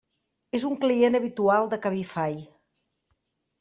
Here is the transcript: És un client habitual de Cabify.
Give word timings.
És 0.59 0.65
un 0.69 0.77
client 0.85 1.19
habitual 1.21 1.71
de 1.77 1.81
Cabify. 1.87 2.43